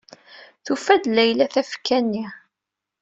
Tufa-d 0.65 1.05
Layla 1.15 1.45
tafekka-nni. 1.53 2.25